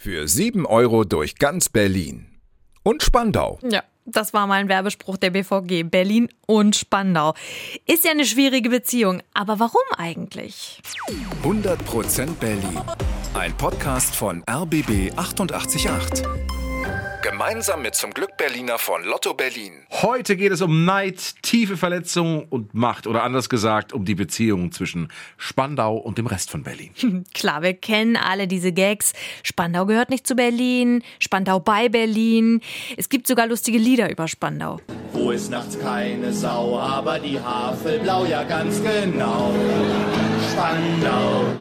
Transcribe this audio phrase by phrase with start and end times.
[0.00, 2.28] Für 7 Euro durch ganz Berlin.
[2.84, 3.58] Und Spandau.
[3.68, 5.90] Ja, das war mal ein Werbespruch der BVG.
[5.90, 7.34] Berlin und Spandau.
[7.84, 10.80] Ist ja eine schwierige Beziehung, aber warum eigentlich?
[11.42, 12.80] 100% Berlin.
[13.34, 16.24] Ein Podcast von RBB 888.
[17.20, 19.72] Gemeinsam mit zum Glück Berliner von Lotto Berlin.
[19.90, 24.70] Heute geht es um Neid, tiefe Verletzungen und Macht oder anders gesagt um die Beziehung
[24.70, 26.92] zwischen Spandau und dem Rest von Berlin.
[27.34, 29.14] Klar, wir kennen alle diese Gags.
[29.42, 32.60] Spandau gehört nicht zu Berlin, Spandau bei Berlin.
[32.96, 34.80] Es gibt sogar lustige Lieder über Spandau.
[35.12, 39.52] Wo ist nachts keine Sau, aber die Havel blau ja ganz genau.
[40.52, 41.58] Spandau.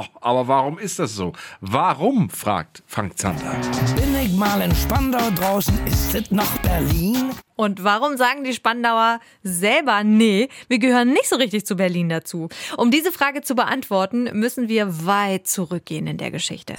[0.00, 1.32] Oh, aber warum ist das so?
[1.60, 2.30] Warum?
[2.30, 3.56] fragt Frank Zander.
[3.96, 7.32] Bin ich mal in Spandau draußen, ist es noch Berlin?
[7.56, 12.48] Und warum sagen die Spandauer selber, nee, wir gehören nicht so richtig zu Berlin dazu?
[12.76, 16.76] Um diese Frage zu beantworten, müssen wir weit zurückgehen in der Geschichte.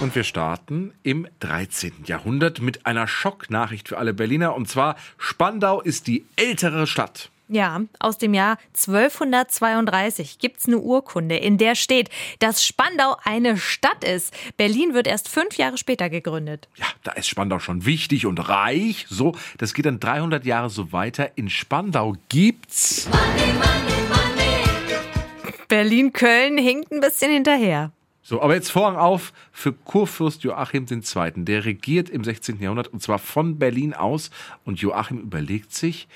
[0.00, 2.04] Und wir starten im 13.
[2.06, 4.56] Jahrhundert mit einer Schocknachricht für alle Berliner.
[4.56, 7.30] Und zwar, Spandau ist die ältere Stadt.
[7.48, 14.04] Ja, aus dem Jahr 1232 gibt's eine Urkunde, in der steht, dass Spandau eine Stadt
[14.04, 14.32] ist.
[14.56, 16.68] Berlin wird erst fünf Jahre später gegründet.
[16.76, 19.06] Ja, da ist Spandau schon wichtig und reich.
[19.08, 21.32] So, das geht dann 300 Jahre so weiter.
[21.36, 23.08] In Spandau gibt's.
[25.68, 27.92] Berlin-Köln hinkt ein bisschen hinterher.
[28.22, 31.32] So, aber jetzt Vorhang auf für Kurfürst Joachim II.
[31.44, 32.60] Der regiert im 16.
[32.60, 34.30] Jahrhundert und zwar von Berlin aus.
[34.64, 36.08] Und Joachim überlegt sich,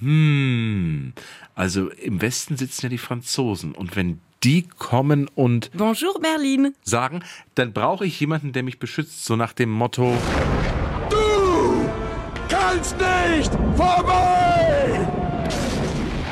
[0.00, 1.12] hm,
[1.54, 3.72] also im Westen sitzen ja die Franzosen.
[3.72, 6.74] Und wenn die kommen und Bonjour Berlin.
[6.82, 7.22] sagen,
[7.54, 9.24] dann brauche ich jemanden, der mich beschützt.
[9.24, 10.16] So nach dem Motto,
[12.48, 14.39] Kannst nicht vorbei!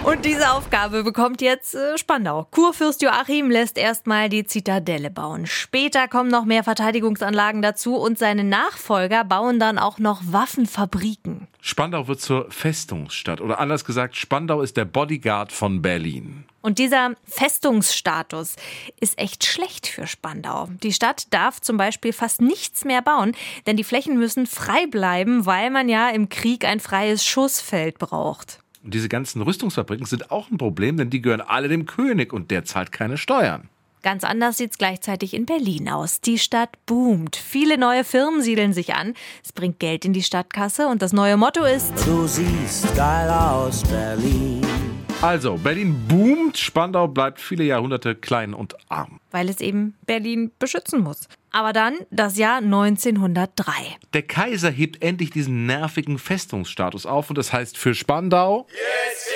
[0.04, 2.46] Und diese Aufgabe bekommt jetzt äh, Spandau.
[2.50, 5.46] Kurfürst Joachim lässt erstmal die Zitadelle bauen.
[5.46, 11.48] Später kommen noch mehr Verteidigungsanlagen dazu und seine Nachfolger bauen dann auch noch Waffenfabriken.
[11.60, 13.40] Spandau wird zur Festungsstadt.
[13.40, 16.44] Oder anders gesagt, Spandau ist der Bodyguard von Berlin.
[16.62, 18.56] Und dieser Festungsstatus
[19.00, 20.68] ist echt schlecht für Spandau.
[20.82, 23.34] Die Stadt darf zum Beispiel fast nichts mehr bauen,
[23.66, 28.60] denn die Flächen müssen frei bleiben, weil man ja im Krieg ein freies Schussfeld braucht.
[28.88, 32.50] Und diese ganzen Rüstungsfabriken sind auch ein Problem, denn die gehören alle dem König und
[32.50, 33.68] der zahlt keine Steuern.
[34.02, 36.22] Ganz anders sieht's gleichzeitig in Berlin aus.
[36.22, 37.36] Die Stadt boomt.
[37.36, 39.12] Viele neue Firmen siedeln sich an.
[39.44, 43.82] Es bringt Geld in die Stadtkasse und das neue Motto ist Du siehst geil aus,
[43.82, 44.77] Berlin.
[45.20, 49.18] Also, Berlin boomt, Spandau bleibt viele Jahrhunderte klein und arm.
[49.32, 51.28] weil es eben Berlin beschützen muss.
[51.50, 53.72] Aber dann das Jahr 1903.
[54.12, 59.28] Der Kaiser hebt endlich diesen nervigen Festungsstatus auf und das heißt für Spandau, Jetzt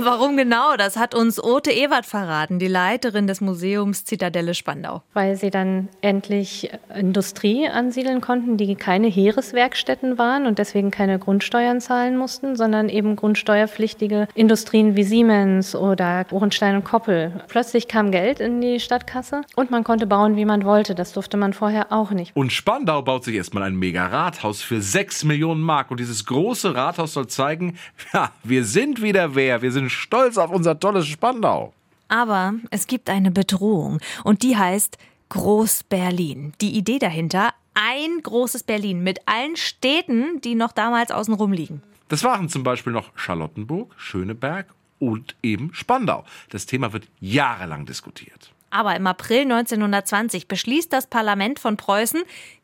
[0.00, 0.76] Warum genau?
[0.76, 5.02] Das hat uns Ote Ewert verraten, die Leiterin des Museums Zitadelle Spandau.
[5.12, 11.80] weil sie dann endlich Industrie ansiedeln konnten, die keine Heereswerkstätten waren und deswegen keine Grundsteuern
[11.80, 17.32] zahlen mussten, sondern eben grundsteuerpflichtige Industrien wie Siemens oder Ohrenstein und Koppel.
[17.48, 20.94] Plötzlich kam Geld in die Stadtkasse und man konnte bauen, wie man wollte.
[20.94, 22.36] Das durfte man vorher auch nicht.
[22.36, 25.90] Und Spandau baut sich erstmal ein mega Rathaus für 6 Millionen Mark.
[25.90, 27.76] Und dieses große Rathaus soll zeigen,
[28.12, 29.60] ja, wir sind wieder wer.
[29.62, 31.72] Wir sind stolz auf unser tolles Spandau.
[32.08, 34.96] Aber es gibt eine Bedrohung und die heißt
[35.28, 36.54] Groß-Berlin.
[36.60, 41.82] Die Idee dahinter, ein großes Berlin mit allen Städten, die noch damals außenrum liegen.
[42.08, 44.66] Das waren zum Beispiel noch Charlottenburg, Schöneberg
[44.98, 46.24] und eben Spandau.
[46.48, 48.52] Das Thema wird jahrelang diskutiert.
[48.70, 52.22] Aber im April 1920 beschließt das Parlament von Preußen,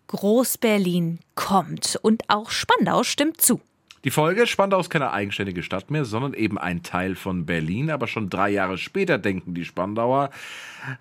[0.08, 3.60] Groß-Berlin kommt und auch Spandau stimmt zu.
[4.04, 7.90] Die Folge, Spandau ist keine eigenständige Stadt mehr, sondern eben ein Teil von Berlin.
[7.90, 10.28] Aber schon drei Jahre später denken die Spandauer,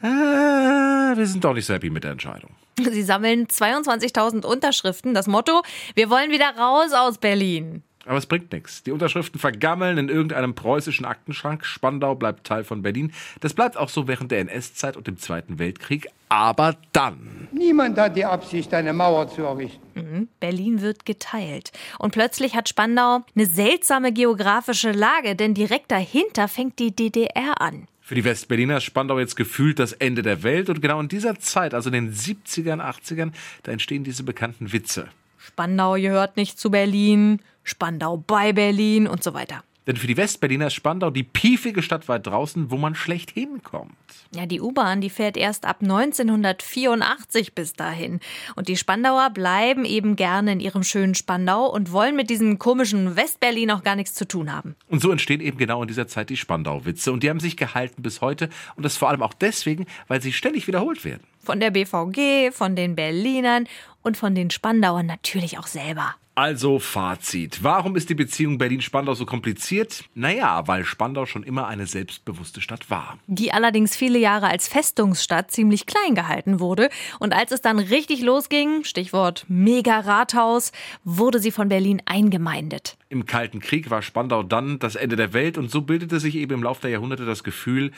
[0.01, 2.51] äh, wir sind doch nicht so happy mit der Entscheidung.
[2.79, 5.13] Sie sammeln 22.000 Unterschriften.
[5.13, 5.61] Das Motto,
[5.95, 7.83] wir wollen wieder raus aus Berlin.
[8.05, 8.83] Aber es bringt nichts.
[8.83, 11.65] Die Unterschriften vergammeln in irgendeinem preußischen Aktenschrank.
[11.65, 13.13] Spandau bleibt Teil von Berlin.
[13.39, 16.07] Das bleibt auch so während der NS-Zeit und dem Zweiten Weltkrieg.
[16.27, 17.47] Aber dann.
[17.51, 20.27] Niemand hat die Absicht, eine Mauer zu errichten.
[20.39, 21.71] Berlin wird geteilt.
[21.99, 27.87] Und plötzlich hat Spandau eine seltsame geografische Lage, denn direkt dahinter fängt die DDR an.
[28.01, 30.69] Für die Westberliner ist Spandau jetzt gefühlt das Ende der Welt.
[30.69, 33.31] Und genau in dieser Zeit, also in den 70ern, 80ern,
[33.63, 35.07] da entstehen diese bekannten Witze.
[35.37, 39.63] Spandau gehört nicht zu Berlin, Spandau bei Berlin und so weiter.
[39.85, 43.93] Denn für die Westberliner ist Spandau die piefige Stadt weit draußen, wo man schlecht hinkommt.
[44.33, 48.21] Ja, die U-Bahn, die fährt erst ab 1984 bis dahin.
[48.55, 53.17] Und die Spandauer bleiben eben gerne in ihrem schönen Spandau und wollen mit diesem komischen
[53.17, 54.75] Westberlin auch gar nichts zu tun haben.
[54.87, 57.11] Und so entstehen eben genau in dieser Zeit die Spandau-Witze.
[57.11, 58.49] Und die haben sich gehalten bis heute.
[58.75, 61.23] Und das vor allem auch deswegen, weil sie ständig wiederholt werden.
[61.39, 63.67] Von der BVG, von den Berlinern
[64.01, 66.15] und von den Spandauern natürlich auch selber.
[66.35, 67.59] Also Fazit.
[67.61, 70.05] Warum ist die Beziehung Berlin-Spandau so kompliziert?
[70.15, 73.19] Naja, weil Spandau schon immer eine selbstbewusste Stadt war.
[73.27, 76.89] Die allerdings viele Jahre als Festungsstadt ziemlich klein gehalten wurde.
[77.19, 80.71] Und als es dann richtig losging, Stichwort Mega-Rathaus,
[81.03, 82.97] wurde sie von Berlin eingemeindet.
[83.09, 86.53] Im Kalten Krieg war Spandau dann das Ende der Welt und so bildete sich eben
[86.53, 87.91] im Laufe der Jahrhunderte das Gefühl,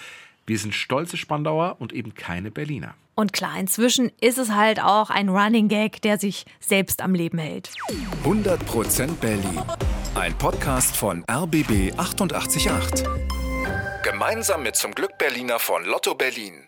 [0.48, 2.96] wir sind stolze Spandauer und eben keine Berliner.
[3.16, 7.38] Und klar, inzwischen ist es halt auch ein Running Gag, der sich selbst am Leben
[7.38, 7.72] hält.
[8.24, 9.62] 100% Berlin.
[10.16, 13.06] Ein Podcast von RBB 888.
[14.04, 16.68] Gemeinsam mit zum Glück Berliner von Lotto Berlin.